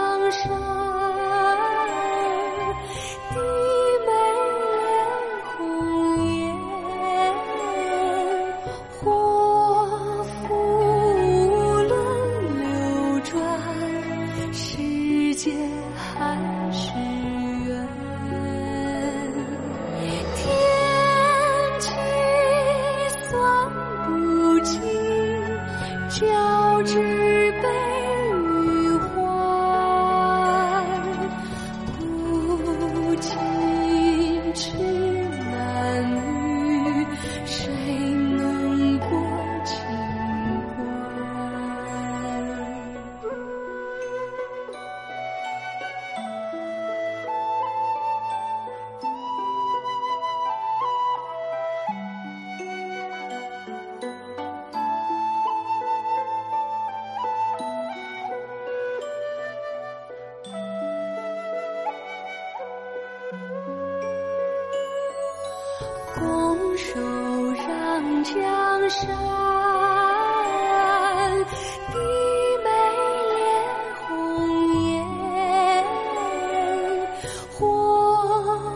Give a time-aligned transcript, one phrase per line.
[0.00, 0.89] 声声
[66.20, 67.00] 拱手
[67.54, 69.08] 让江山
[71.90, 71.96] 低
[72.62, 72.68] 眉
[73.32, 73.38] 恋
[73.96, 74.06] 红
[74.84, 74.92] 颜
[77.50, 77.62] 祸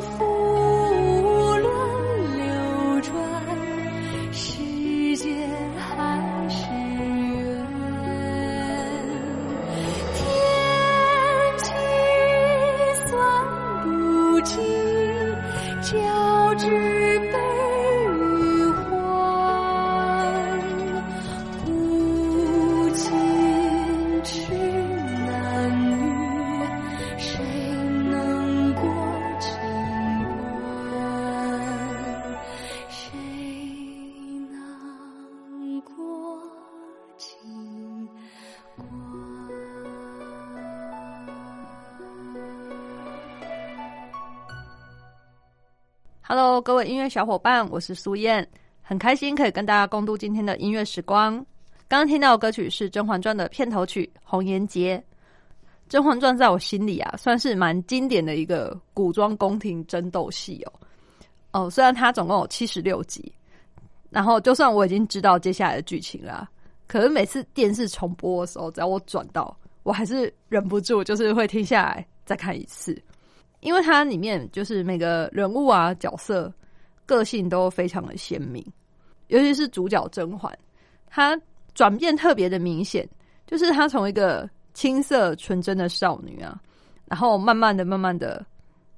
[0.00, 0.67] 福
[46.30, 48.46] Hello，各位音乐小伙伴，我是苏燕，
[48.82, 51.36] 很开心可以跟大家共度今天的音乐时光。
[51.88, 54.98] 刚刚听到的歌曲是《甄嬛传》的片头曲《红颜劫》。
[55.88, 60.72] 《甄嬛传》在我心里啊，算是蛮经典的一个古装宫廷争斗戏哦。
[61.52, 63.32] 哦，虽然它总共有七十六集，
[64.10, 66.46] 然后就算我已经知道接下来的剧情啦，
[66.86, 73.02] 可是每次电视重播的时候，只要我转到，我还是忍不住，就是会停下来再看一次。
[73.60, 76.52] 因为它里面就是每个人物啊角色
[77.06, 78.64] 个性都非常的鲜明，
[79.28, 80.56] 尤其是主角甄嬛，
[81.08, 81.38] 她
[81.74, 83.08] 转变特别的明显，
[83.46, 86.60] 就是她从一个青涩纯真的少女啊，
[87.06, 88.44] 然后慢慢的、慢慢的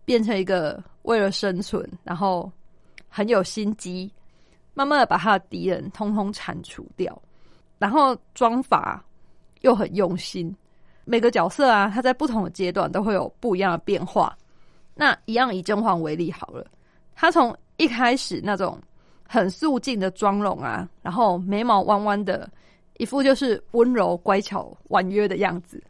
[0.04, 2.50] 变成一个为了生存，然后
[3.08, 4.12] 很有心机，
[4.74, 7.20] 慢慢的把她的敌人通通铲除掉，
[7.78, 9.02] 然后妆法
[9.62, 10.54] 又很用心，
[11.04, 14.36] 每个角色啊，他在不同的阶段都会有不一样的变化。
[15.00, 16.66] 那一样以甄嬛为例好了，
[17.14, 18.78] 她从一开始那种
[19.26, 22.46] 很素净的妆容啊，然后眉毛弯弯的，
[22.98, 25.82] 一副就是温柔乖巧婉约的样子，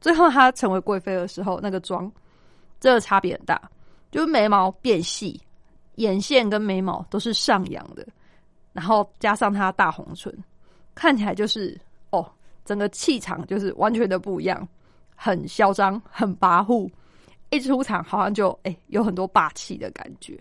[0.00, 2.10] 最后她成为贵妃的时候，那个妆
[2.80, 3.60] 真的差别很大，
[4.10, 5.38] 就是眉毛变细，
[5.96, 8.06] 眼线跟眉毛都是上扬的，
[8.72, 10.34] 然后加上她大红唇，
[10.94, 11.78] 看起来就是
[12.12, 12.26] 哦，
[12.64, 14.66] 整个气场就是完全的不一样，
[15.14, 16.90] 很嚣张，很跋扈。
[17.50, 20.38] 一出场好像就哎有很多霸气的感觉，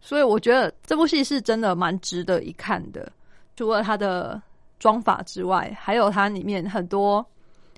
[0.00, 3.10] 所以我觉得这部戏是真的蛮值得一看的。
[3.54, 4.40] 除了它的
[4.78, 7.24] 妆法之外，还有它里面很多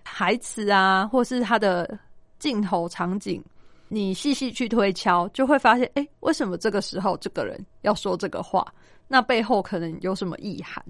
[0.02, 1.98] 台词啊，或是他的
[2.38, 3.42] 镜头场景，
[3.88, 8.66] 你细细去推敲，就会发现，哎，为什么这个时候这个人要说这个话？
[9.08, 10.82] 那背后可能有什么意涵？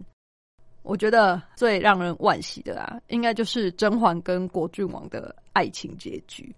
[0.83, 6.55] 我觉得最让人惋惜的啊，应该就是甄嬛跟果郡王的爱情结局。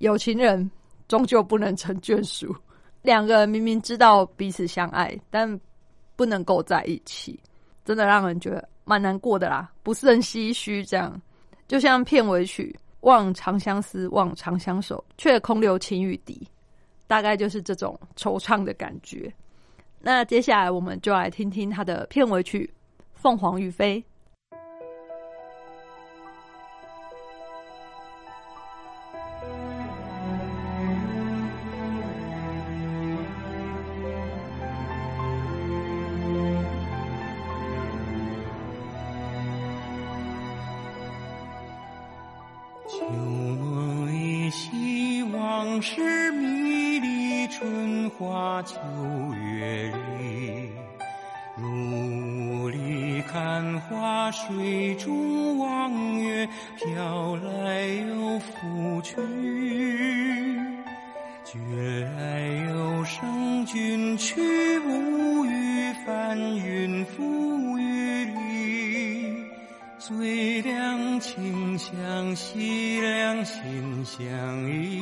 [0.00, 0.68] 有情人
[1.08, 2.54] 终究不能成眷属，
[3.02, 5.58] 两个人明明知道彼此相爱，但
[6.16, 7.38] 不能够在一起，
[7.84, 10.84] 真的让人觉得蛮难过的啦，不是很唏嘘。
[10.84, 11.20] 这样，
[11.68, 16.46] 就像片尾曲“望长相思，望长相守，却空留情与敌”，
[17.06, 19.32] 大概就是这种惆怅的感觉。
[20.00, 22.68] 那接下来我们就来听听他的片尾曲。
[23.12, 24.02] 凤凰于飞，
[47.60, 48.78] 春花秋
[49.34, 50.70] 月里。
[51.58, 56.48] 如里看花，水中望月，
[56.78, 59.14] 飘来又浮去。
[61.44, 61.58] 觉
[62.16, 62.40] 来
[62.70, 64.40] 有声君去，
[64.78, 69.44] 无语翻云覆雨里。
[69.98, 74.26] 最两情相惜，两心相
[74.66, 74.99] 依，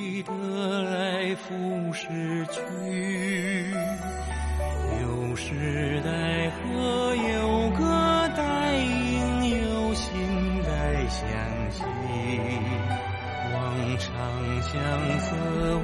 [14.70, 14.78] 相
[15.20, 15.34] 思，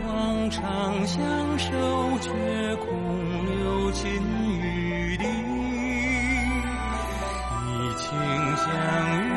[0.06, 2.30] 望长相守，却
[2.76, 2.86] 空
[3.46, 4.02] 留情
[4.60, 5.24] 与笛。
[7.64, 8.04] 一情
[8.56, 8.64] 相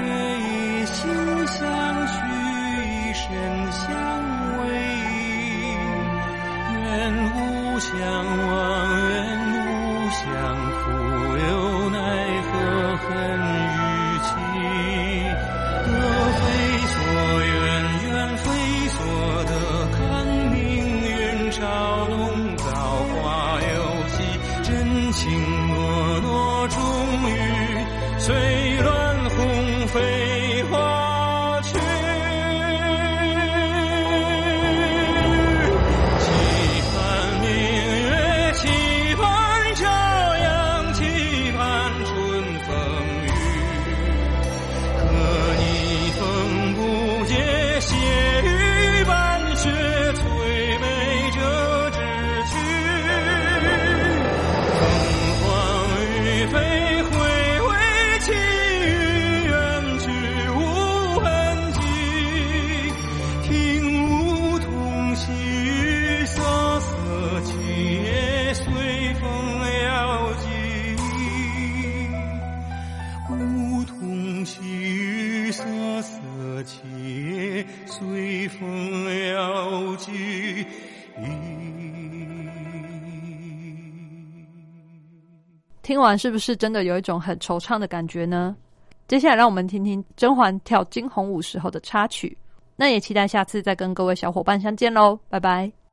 [0.04, 0.06] 悦，
[0.40, 0.98] 一心
[1.48, 1.58] 相
[2.08, 2.16] 许，
[2.84, 3.26] 一身
[3.72, 3.86] 相
[4.58, 4.62] 偎。
[6.74, 6.78] 愿
[7.34, 7.96] 无相
[8.50, 8.52] 忘，
[9.08, 9.12] 愿
[9.54, 9.58] 无。
[10.10, 10.24] 相
[25.18, 25.67] 情。
[85.82, 88.56] 听完是不是真的有一种很惆怅的感觉呢？
[89.08, 92.38] 接下来让我们听听甄嬛跳惊鸿舞时候的插曲。
[92.76, 95.87] 那也期待下次再跟各位小伙伴相见喽，拜拜。